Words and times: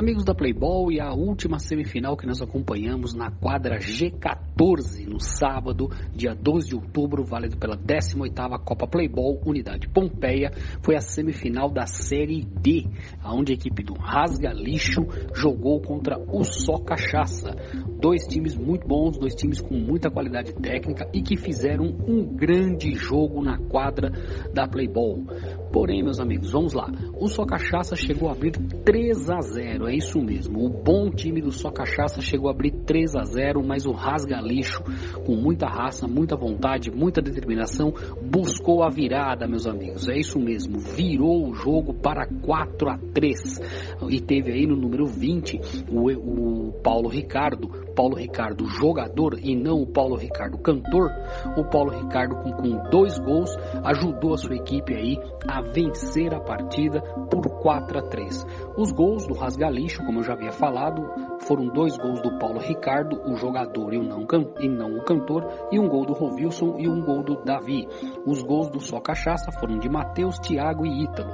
Amigos 0.00 0.24
da 0.24 0.34
Playboy, 0.34 0.98
a 0.98 1.12
última 1.12 1.58
semifinal 1.58 2.16
que 2.16 2.26
nós 2.26 2.40
acompanhamos 2.40 3.12
na 3.12 3.30
quadra 3.30 3.76
G14 3.76 5.06
no 5.06 5.20
sábado, 5.20 5.90
dia 6.14 6.34
12 6.34 6.68
de 6.68 6.74
outubro, 6.74 7.22
válido 7.22 7.58
pela 7.58 7.76
18ª 7.76 8.58
Copa 8.64 8.86
Playboy 8.86 9.38
Unidade 9.44 9.90
Pompeia, 9.90 10.52
foi 10.80 10.96
a 10.96 11.02
semifinal 11.02 11.68
da 11.68 11.84
Série 11.84 12.42
D, 12.42 12.86
onde 13.22 13.52
a 13.52 13.54
equipe 13.54 13.82
do 13.82 13.92
Rasga 13.92 14.54
Lixo 14.54 15.02
jogou 15.34 15.82
contra 15.82 16.18
o 16.18 16.44
Só 16.44 16.78
Cachaça. 16.78 17.54
Dois 18.00 18.26
times 18.26 18.56
muito 18.56 18.88
bons, 18.88 19.18
dois 19.18 19.34
times 19.34 19.60
com 19.60 19.74
muita 19.74 20.10
qualidade 20.10 20.54
técnica 20.54 21.10
e 21.12 21.20
que 21.20 21.36
fizeram 21.36 21.84
um 21.84 22.24
grande 22.24 22.94
jogo 22.94 23.42
na 23.42 23.58
quadra 23.58 24.10
da 24.54 24.66
Playboy. 24.66 25.26
Porém, 25.72 26.02
meus 26.02 26.18
amigos, 26.18 26.50
vamos 26.50 26.72
lá. 26.72 26.90
O 27.18 27.28
Só 27.28 27.44
Cachaça 27.44 27.94
chegou 27.94 28.28
a 28.28 28.32
abrir 28.32 28.52
3 28.84 29.30
a 29.30 29.40
0, 29.40 29.88
é 29.88 29.94
isso 29.94 30.20
mesmo. 30.20 30.64
O 30.64 30.68
bom 30.68 31.10
time 31.10 31.40
do 31.40 31.52
Só 31.52 31.70
Cachaça 31.70 32.20
chegou 32.20 32.48
a 32.48 32.52
abrir 32.52 32.72
3 32.84 33.14
a 33.14 33.22
0, 33.22 33.62
mas 33.64 33.86
o 33.86 33.92
Rasga 33.92 34.40
Lixo, 34.40 34.82
com 35.24 35.36
muita 35.36 35.66
raça, 35.66 36.08
muita 36.08 36.36
vontade, 36.36 36.90
muita 36.90 37.22
determinação, 37.22 37.94
buscou 38.20 38.82
a 38.82 38.88
virada, 38.88 39.46
meus 39.46 39.66
amigos. 39.66 40.08
É 40.08 40.18
isso 40.18 40.40
mesmo. 40.40 40.78
Virou 40.78 41.48
o 41.48 41.54
jogo 41.54 41.94
para 41.94 42.26
4 42.26 42.90
a 42.90 42.98
3. 43.14 43.60
E 44.08 44.20
teve 44.20 44.52
aí 44.52 44.66
no 44.66 44.76
número 44.76 45.06
20 45.06 45.60
o, 45.88 46.10
o 46.10 46.72
Paulo 46.82 47.08
Ricardo, 47.08 47.70
Paulo 47.94 48.16
Ricardo 48.16 48.66
jogador 48.66 49.38
e 49.38 49.56
não 49.56 49.82
o 49.82 49.86
Paulo 49.86 50.16
Ricardo 50.16 50.58
cantor. 50.58 51.10
O 51.56 51.64
Paulo 51.64 51.90
Ricardo 51.90 52.36
com, 52.36 52.52
com 52.52 52.90
dois 52.90 53.18
gols 53.18 53.50
ajudou 53.84 54.34
a 54.34 54.38
sua 54.38 54.56
equipe 54.56 54.94
aí 54.94 55.18
a 55.48 55.60
vencer 55.60 56.34
a 56.34 56.40
partida 56.40 57.00
por 57.30 57.48
4 57.60 57.98
a 57.98 58.02
3. 58.02 58.46
Os 58.76 58.92
gols 58.92 59.26
do 59.26 59.34
Rasgalixo, 59.34 60.04
como 60.04 60.20
eu 60.20 60.24
já 60.24 60.32
havia 60.32 60.52
falado, 60.52 61.02
foram 61.40 61.68
dois 61.68 61.96
gols 61.96 62.20
do 62.22 62.38
Paulo 62.38 62.60
Ricardo, 62.60 63.20
o 63.24 63.36
jogador 63.36 63.92
e, 63.92 63.98
o 63.98 64.02
não, 64.02 64.26
e 64.60 64.68
não 64.68 64.96
o 64.96 65.04
cantor, 65.04 65.46
e 65.70 65.78
um 65.78 65.88
gol 65.88 66.04
do 66.04 66.12
Rovilson 66.12 66.76
e 66.78 66.88
um 66.88 67.02
gol 67.02 67.22
do 67.22 67.42
Davi. 67.44 67.86
Os 68.26 68.42
gols 68.42 68.70
do 68.70 68.80
Só 68.80 69.00
Cachaça 69.00 69.50
foram 69.52 69.78
de 69.78 69.88
Matheus, 69.88 70.38
Thiago 70.38 70.86
e 70.86 71.04
Ítalo. 71.04 71.32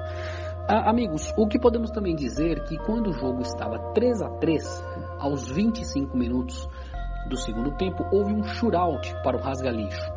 Ah, 0.69 0.91
amigos, 0.91 1.33
o 1.37 1.47
que 1.47 1.61
podemos 1.61 1.93
também 1.93 2.17
dizer 2.17 2.65
que 2.65 2.77
quando 2.79 3.11
o 3.11 3.13
jogo 3.13 3.41
estava 3.41 3.79
3 3.93 4.21
a 4.21 4.31
3, 4.31 4.85
aos 5.19 5.49
25 5.51 6.17
minutos 6.17 6.69
do 7.29 7.37
segundo 7.37 7.73
tempo, 7.77 8.05
houve 8.13 8.33
um 8.33 8.45
shootout 8.45 9.13
para 9.23 9.37
o 9.37 9.41
Rasgalixo 9.41 10.17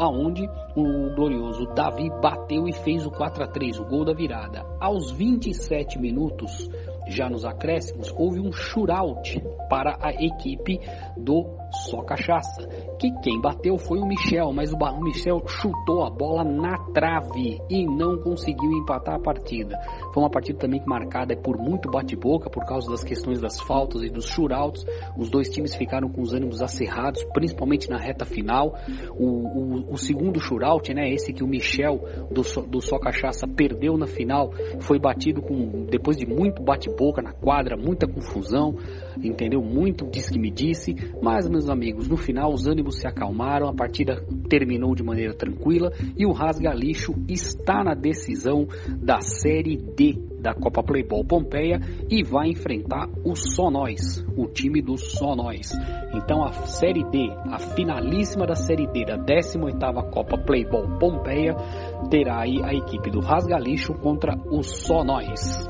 aonde 0.00 0.48
o 0.74 1.14
glorioso 1.14 1.66
Davi 1.74 2.08
bateu 2.22 2.66
e 2.66 2.72
fez 2.72 3.04
o 3.04 3.10
4 3.10 3.44
a 3.44 3.46
3, 3.46 3.78
o 3.80 3.84
gol 3.84 4.04
da 4.04 4.14
virada. 4.14 4.64
Aos 4.80 5.10
27 5.10 5.98
minutos, 5.98 6.70
já 7.10 7.28
nos 7.28 7.44
acréscimos, 7.44 8.12
houve 8.16 8.40
um 8.40 8.52
shootout 8.52 9.42
para 9.68 9.98
a 10.00 10.12
equipe 10.12 10.80
do 11.16 11.46
Só 11.88 12.02
Cachaça, 12.02 12.66
que 12.98 13.10
quem 13.22 13.40
bateu 13.40 13.76
foi 13.76 13.98
o 13.98 14.06
Michel, 14.06 14.52
mas 14.52 14.72
o 14.72 15.00
Michel 15.02 15.42
chutou 15.46 16.04
a 16.04 16.10
bola 16.10 16.44
na 16.44 16.76
trave 16.92 17.60
e 17.68 17.84
não 17.84 18.18
conseguiu 18.18 18.70
empatar 18.72 19.16
a 19.16 19.18
partida. 19.18 19.78
Foi 20.12 20.22
uma 20.22 20.30
partida 20.30 20.58
também 20.58 20.82
marcada 20.86 21.36
por 21.36 21.58
muito 21.58 21.90
bate-boca 21.90 22.48
por 22.48 22.64
causa 22.64 22.90
das 22.90 23.02
questões 23.02 23.40
das 23.40 23.60
faltas 23.60 24.02
e 24.02 24.08
dos 24.08 24.26
shootouts. 24.26 24.84
Os 25.16 25.30
dois 25.30 25.48
times 25.48 25.74
ficaram 25.74 26.08
com 26.08 26.22
os 26.22 26.32
ânimos 26.32 26.62
acerrados, 26.62 27.24
principalmente 27.32 27.88
na 27.88 27.98
reta 27.98 28.24
final. 28.24 28.74
O, 29.16 29.26
o, 29.26 29.92
o 29.92 29.96
segundo 29.96 30.40
shootout, 30.40 30.92
né, 30.94 31.10
esse 31.10 31.32
que 31.32 31.42
o 31.42 31.48
Michel 31.48 32.00
do, 32.30 32.42
do 32.66 32.80
Só 32.80 32.98
Cachaça 32.98 33.46
perdeu 33.46 33.96
na 33.96 34.06
final, 34.06 34.52
foi 34.80 34.98
batido 34.98 35.42
com 35.42 35.86
depois 35.88 36.16
de 36.16 36.26
muito 36.26 36.62
bate-boca 36.62 36.99
na 37.22 37.32
quadra, 37.32 37.76
muita 37.76 38.06
confusão, 38.06 38.76
entendeu? 39.22 39.62
Muito 39.62 40.06
diz 40.06 40.28
que 40.28 40.38
me 40.38 40.50
disse, 40.50 40.94
mas 41.22 41.48
meus 41.48 41.68
amigos, 41.68 42.08
no 42.08 42.16
final 42.16 42.52
os 42.52 42.66
ânimos 42.66 42.98
se 42.98 43.06
acalmaram, 43.06 43.68
a 43.68 43.74
partida 43.74 44.22
terminou 44.48 44.94
de 44.94 45.02
maneira 45.02 45.34
tranquila 45.34 45.90
e 46.16 46.26
o 46.26 46.32
Rasga 46.32 46.72
Lixo 46.74 47.14
está 47.28 47.82
na 47.82 47.94
decisão 47.94 48.66
da 49.02 49.20
Série 49.20 49.76
D 49.76 50.30
da 50.40 50.54
Copa 50.54 50.82
Playball 50.82 51.24
Pompeia 51.24 51.80
e 52.08 52.24
vai 52.24 52.48
enfrentar 52.48 53.08
o 53.24 53.34
Só 53.34 53.70
Nós, 53.70 54.24
o 54.36 54.46
time 54.46 54.80
do 54.80 54.96
Só 54.96 55.36
Nós. 55.36 55.70
Então 56.14 56.42
a 56.42 56.52
Série 56.66 57.04
D, 57.04 57.30
a 57.50 57.58
finalíssima 57.58 58.46
da 58.46 58.54
Série 58.54 58.86
D 58.86 59.04
da 59.04 59.18
18ª 59.18 60.10
Copa 60.10 60.38
Playball 60.38 60.98
Pompeia, 60.98 61.54
terá 62.10 62.42
aí 62.42 62.62
a 62.62 62.72
equipe 62.72 63.10
do 63.10 63.20
Rasga 63.20 63.58
Lixo 63.58 63.92
contra 63.94 64.34
o 64.50 64.62
Só 64.62 65.04
Nós. 65.04 65.68